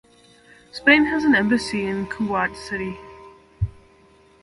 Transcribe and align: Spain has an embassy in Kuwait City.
Spain 0.71 1.05
has 1.05 1.23
an 1.23 1.35
embassy 1.35 1.85
in 1.85 2.07
Kuwait 2.07 2.55
City. 2.55 2.97